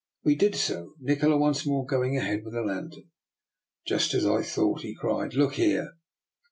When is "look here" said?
5.35-5.91